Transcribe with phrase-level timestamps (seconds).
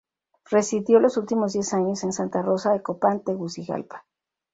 [0.49, 4.03] Residió los últimos diez años en Santa Rosa de Copán, Tegucigalpa.